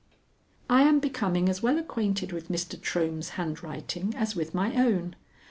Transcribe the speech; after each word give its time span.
I 0.67 0.81
am 0.81 0.97
becoming 0.99 1.47
as 1.47 1.61
well 1.61 1.77
acquainted 1.77 2.31
with 2.31 2.47
Mr. 2.47 2.75
Trohm's 2.75 3.29
handwriting 3.37 4.15
as 4.17 4.35
with 4.35 4.55
my 4.55 4.73
own. 4.73 5.15